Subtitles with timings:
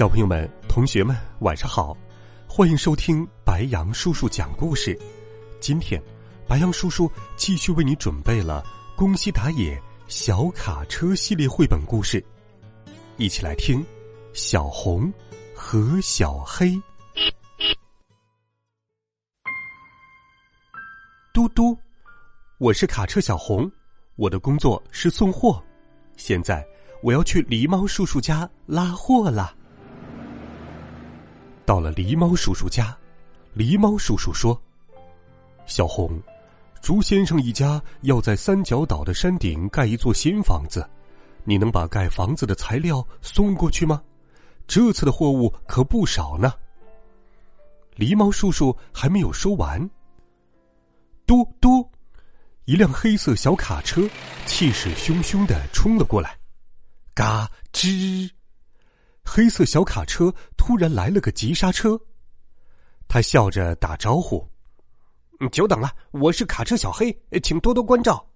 [0.00, 1.94] 小朋友们、同学们，晚上好！
[2.48, 4.98] 欢迎收听白杨叔叔讲故事。
[5.60, 6.02] 今天，
[6.48, 8.64] 白杨叔叔继续为你准备了
[8.96, 9.78] 《宫西达也
[10.08, 12.24] 小卡车》系列绘本故事，
[13.18, 13.82] 一起来听
[14.32, 15.12] 《小红
[15.54, 16.68] 和小黑》。
[21.34, 21.76] 嘟嘟，
[22.56, 23.70] 我是卡车小红，
[24.16, 25.62] 我的工作是送货。
[26.16, 26.66] 现在
[27.02, 29.56] 我要去狸猫叔叔家拉货了。
[31.70, 32.98] 到了狸猫叔叔家，
[33.56, 34.60] 狸猫叔叔说
[35.66, 36.20] ：“小红，
[36.82, 40.84] 朱先生一家要在三角岛的山顶盖一座新房子，
[41.44, 44.02] 你能把盖房子的材料送过去吗？
[44.66, 46.52] 这次的货物可不少呢。”
[47.94, 49.88] 狸猫叔叔还没有说完，
[51.24, 51.88] 嘟嘟，
[52.64, 54.10] 一辆黑色小卡车
[54.44, 56.36] 气势汹汹的冲了过来，
[57.14, 58.28] 嘎吱。
[59.32, 61.96] 黑色小卡车突然来了个急刹车，
[63.06, 64.44] 他笑着打招呼
[65.52, 68.26] ：“久等了，我是卡车小黑，请多多关照。”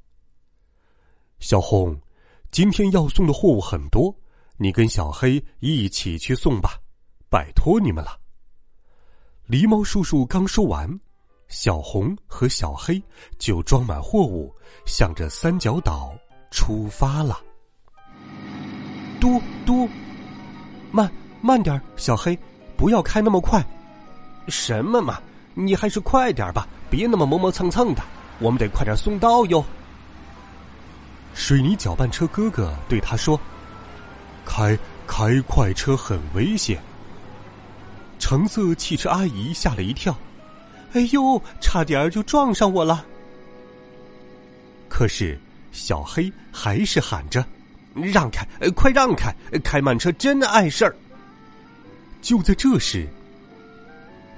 [1.41, 2.01] 小红，
[2.53, 4.17] 今天要送的货物很多，
[4.57, 6.81] 你跟小黑一起去送吧，
[7.29, 8.17] 拜托你们了。
[9.49, 10.89] 狸猫叔叔刚说完，
[11.49, 13.03] 小红和小黑
[13.37, 14.55] 就装满货物，
[14.87, 16.17] 向着三角岛
[16.53, 17.41] 出发了。
[21.45, 22.39] 慢慢点，小黑，
[22.75, 23.63] 不要开那么快。
[24.49, 25.21] 什么嘛，
[25.53, 28.03] 你还是快点吧，别那么磨磨蹭蹭的。
[28.39, 29.63] 我们得快点送到哟。
[31.35, 33.39] 水泥搅拌车哥哥对他说
[34.47, 36.81] ：“开开快车很危险。”
[38.19, 40.17] 橙色汽车阿姨吓了一跳
[40.95, 43.05] ：“哎呦，差点就撞上我了。”
[44.89, 45.39] 可是
[45.73, 47.45] 小黑还是喊着。
[47.95, 48.49] 让开！
[48.75, 49.31] 快让开！
[49.63, 50.97] 开慢车真碍事儿。
[52.25, 53.07] 就在这时，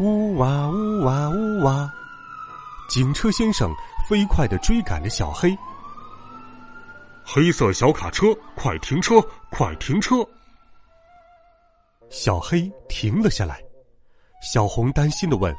[0.00, 1.88] 呜哇呜哇呜哇，
[2.88, 3.72] 警车先生
[4.08, 5.56] 飞快的追赶着小黑。
[7.24, 9.20] 黑色小卡车，快停车！
[9.52, 10.16] 快停车！
[12.10, 13.62] 小黑停了下来。
[14.42, 15.54] 小红担心的问：“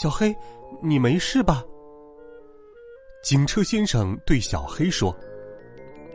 [0.00, 0.34] 小黑，
[0.82, 1.62] 你没事吧？”
[3.22, 5.14] 警车先生对小黑说。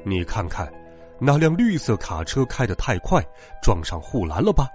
[0.03, 0.71] 你看看，
[1.19, 3.23] 那辆绿色卡车开得太快，
[3.61, 4.67] 撞上护栏了吧？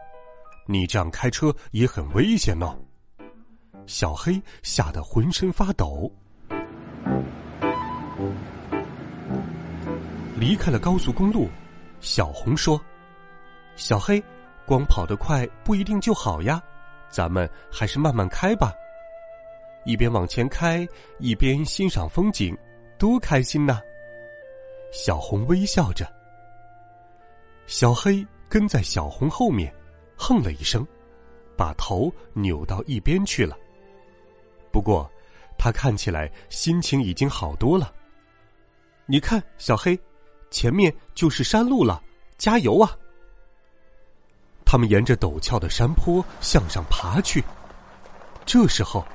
[0.70, 2.78] 你这样开车也很危险哦。
[3.86, 6.12] 小黑吓得浑身发抖。
[10.36, 11.48] 离开了高速公路，
[12.00, 12.78] 小红说
[13.76, 14.22] ：“小黑，
[14.66, 16.62] 光跑得快不一定就好呀，
[17.08, 18.70] 咱们还是慢慢开吧。
[19.86, 20.86] 一边往前开，
[21.18, 22.54] 一边欣赏风景，
[22.98, 23.80] 多开心呐！”
[24.92, 26.06] 小红微笑着，
[27.66, 29.74] 小黑跟在小红后面，
[30.18, 30.86] 哼了一声，
[31.56, 33.56] 把头扭到一边去了。
[34.72, 35.10] 不过，
[35.56, 37.94] 他看起来心情已经好多了。
[39.06, 39.98] 你看，小黑，
[40.50, 42.02] 前面就是山路了，
[42.36, 42.94] 加油啊！
[44.66, 47.42] 他们沿着陡峭的山坡向上爬去。
[48.44, 49.06] 这时候，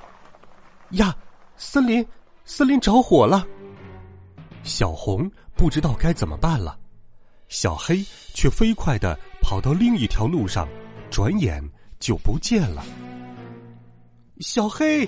[0.92, 1.16] 呀，
[1.58, 2.03] 森林，
[2.46, 3.46] 森林着火了！
[4.63, 5.30] 小红。
[5.56, 6.80] 不知道该怎么办了，
[7.47, 8.03] 小黑
[8.34, 10.68] 却飞快的跑到另一条路上，
[11.13, 11.63] 转眼
[12.00, 12.84] 就不见了。
[14.40, 15.07] 小黑，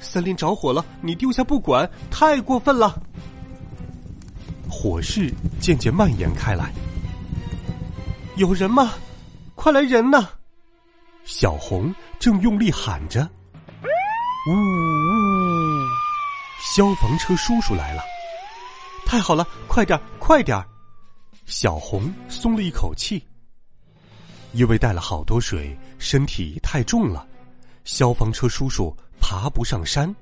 [0.00, 2.98] 森林着火了，你丢下不管，太过分了！
[4.66, 5.30] 火势
[5.60, 6.72] 渐渐蔓延开来，
[8.36, 8.94] 有人吗？
[9.54, 10.26] 快来人呐！
[11.22, 13.20] 小红正用力喊着
[14.48, 15.12] ：“呜呜！”
[16.74, 18.02] 消防车叔叔来了。
[19.04, 20.58] 太好了，快点，快点！
[21.44, 23.22] 小红松了一口气，
[24.52, 27.26] 因为带了好多水，身体太重了，
[27.84, 30.14] 消防车叔叔爬不上山。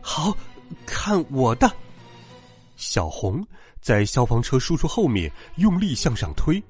[0.00, 0.36] 好，
[0.86, 1.70] 看我的！
[2.76, 3.44] 小红
[3.80, 6.62] 在消防车叔叔后面用力向上推，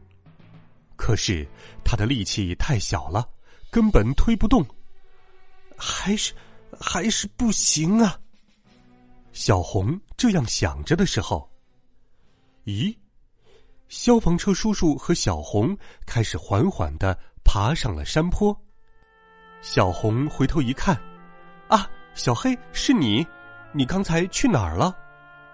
[0.94, 1.46] 可是
[1.84, 3.28] 他的力气太小了，
[3.70, 4.64] 根本推不动，
[5.76, 6.32] 还是
[6.78, 8.18] 还是不行啊！
[9.32, 11.50] 小红这样想着的时候，
[12.64, 12.96] 咦，
[13.88, 18.56] 消防车叔叔和小红开始缓缓的爬上了山坡。
[19.60, 20.96] 小红回头一看，
[21.68, 23.26] 啊，小黑是你，
[23.72, 24.94] 你刚才去哪儿了？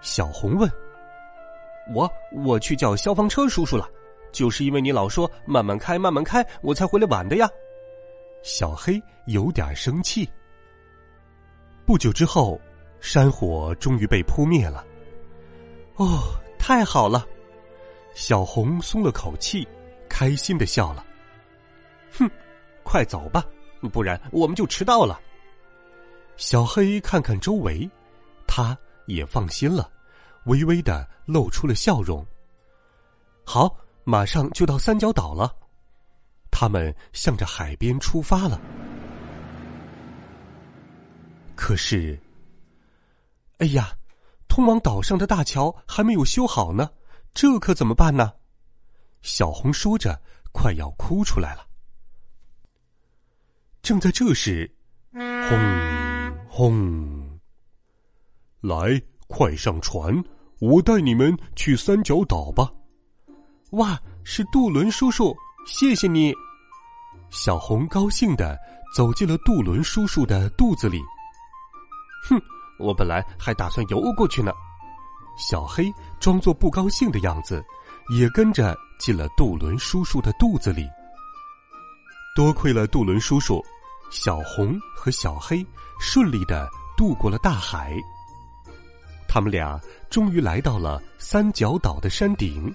[0.00, 0.70] 小红问。
[1.94, 3.88] 我我去叫消防车叔叔了，
[4.32, 7.48] 就是因为你老说慢慢开慢慢开，我才回来晚的呀。
[8.42, 10.28] 小黑有点生气。
[11.84, 12.60] 不久之后，
[13.00, 14.84] 山火终于被扑灭了。
[15.96, 16.22] 哦，
[16.58, 17.26] 太好了！
[18.14, 19.66] 小红松了口气，
[20.08, 21.04] 开心的笑了。
[22.12, 22.30] 哼，
[22.82, 23.44] 快走吧，
[23.92, 25.20] 不然我们就迟到了。
[26.36, 27.88] 小黑看看周围，
[28.46, 28.76] 他
[29.06, 29.90] 也放心了。
[30.44, 32.26] 微微的露出了笑容。
[33.44, 35.54] 好，马上就到三角岛了。
[36.50, 38.60] 他们向着海边出发了。
[41.54, 42.20] 可是，
[43.58, 43.94] 哎呀，
[44.48, 46.90] 通往岛上的大桥还没有修好呢，
[47.34, 48.32] 这可怎么办呢？
[49.22, 50.20] 小红说着，
[50.52, 51.66] 快要哭出来了。
[53.82, 54.72] 正在这时，
[55.12, 57.40] 轰轰，
[58.60, 59.02] 来。
[59.28, 60.22] 快上船，
[60.60, 62.70] 我带你们去三角岛吧！
[63.70, 65.34] 哇，是渡轮叔叔，
[65.66, 66.34] 谢谢你！
[67.30, 68.58] 小红高兴的
[68.94, 71.00] 走进了渡轮叔叔的肚子里。
[72.28, 72.38] 哼，
[72.78, 74.52] 我本来还打算游过去呢。
[75.36, 77.64] 小黑装作不高兴的样子，
[78.16, 80.88] 也跟着进了杜伦叔叔的肚子里。
[82.34, 83.62] 多亏了杜伦叔叔，
[84.10, 85.66] 小红和小黑
[86.00, 87.94] 顺利的渡过了大海。
[89.28, 89.80] 他们俩
[90.10, 92.74] 终于来到了三角岛的山顶。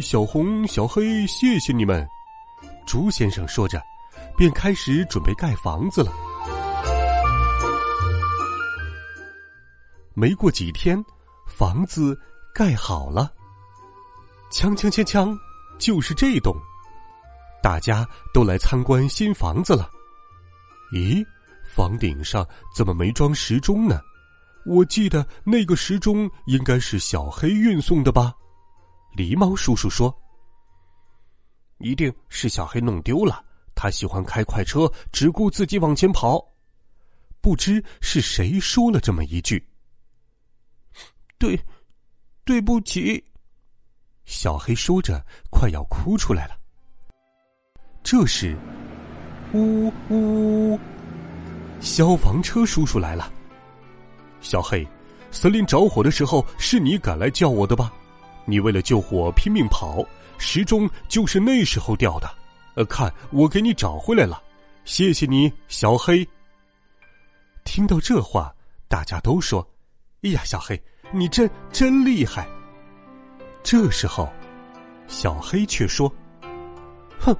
[0.00, 2.06] 小红、小黑，谢谢你们！
[2.86, 3.82] 猪先生说着，
[4.36, 6.12] 便开始准备盖房子了。
[10.20, 11.02] 没过几天，
[11.46, 12.14] 房子
[12.52, 13.32] 盖好了。
[14.52, 15.34] 锵锵锵锵，
[15.78, 16.54] 就是这栋。
[17.62, 19.90] 大家都来参观新房子了。
[20.92, 21.24] 咦，
[21.64, 22.46] 房顶上
[22.76, 23.98] 怎么没装时钟呢？
[24.66, 28.34] 我记得那个时钟应该是小黑运送的吧？
[29.16, 30.14] 狸猫叔叔说
[31.80, 33.42] ：“一定是小黑弄丢了。
[33.74, 34.80] 他喜欢开快车，
[35.12, 36.46] 只顾自己往前跑。”
[37.40, 39.66] 不知是谁说了这么一句。
[41.40, 41.58] 对，
[42.44, 43.24] 对不起。
[44.26, 46.54] 小黑说着，快要哭出来了。
[48.02, 48.54] 这时，
[49.54, 50.78] 呜呜，
[51.80, 53.32] 消防车叔叔来了。
[54.42, 54.86] 小黑，
[55.30, 57.90] 森林着火的时候是你赶来叫我的吧？
[58.44, 60.04] 你为了救火拼命跑，
[60.36, 62.30] 时钟就是那时候掉的。
[62.74, 64.42] 呃，看我给你找回来了，
[64.84, 66.28] 谢谢你，小黑。
[67.64, 68.54] 听到这话，
[68.88, 69.66] 大家都说
[70.22, 70.80] ：“哎呀，小黑，
[71.12, 72.46] 你真真厉害。”
[73.62, 74.32] 这时候，
[75.08, 76.12] 小黑却说
[77.20, 77.36] ：“哼，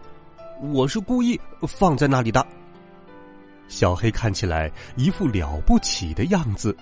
[0.61, 2.47] 我是故意放在那里的。”
[3.69, 6.77] 小黑看起来一副了不起的样子。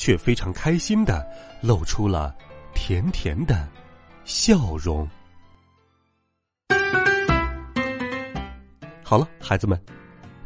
[0.00, 1.26] 却非常开心的
[1.60, 2.32] 露出了
[2.72, 3.68] 甜甜的
[4.24, 5.08] 笑容。
[9.02, 9.76] 好了，孩子们，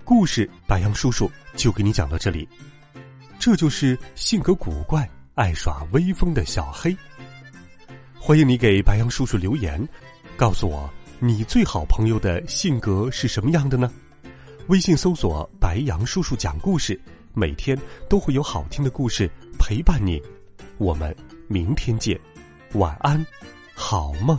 [0.05, 2.49] 故事白杨叔叔就给你讲到这里。
[3.39, 6.95] 这就是性格古怪、爱耍威风的小黑。
[8.19, 9.83] 欢迎你给白羊叔叔留言，
[10.37, 10.89] 告诉我
[11.19, 13.91] 你最好朋友的性格是什么样的呢？
[14.69, 17.01] 微信搜索“白杨叔叔讲故事”。
[17.35, 17.79] 每天
[18.11, 19.27] 都会有好听的故事
[19.59, 20.23] 陪伴你，
[20.77, 21.17] 我们
[21.49, 22.21] 明天见，
[22.75, 23.25] 晚安，
[23.75, 24.39] 好梦。